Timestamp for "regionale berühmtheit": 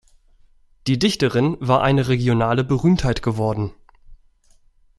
2.07-3.21